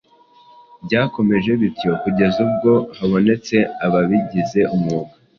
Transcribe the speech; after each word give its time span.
Byakomeje 0.85 1.49
bityo 1.61 1.91
kugeza 2.01 2.39
n’ubwo 2.43 2.71
habonetse 2.97 3.55
ababigize 3.85 4.61
umwuga, 4.75 5.13